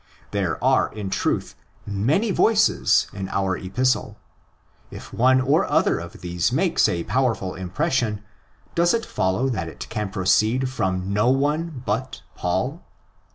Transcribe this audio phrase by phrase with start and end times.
[0.31, 1.53] There are in truth
[1.85, 4.17] many voices in our Epistle.
[4.89, 8.23] If one or other of these makes a powerful impression,
[8.73, 12.81] does it follow that it can proceed from no one but Paul?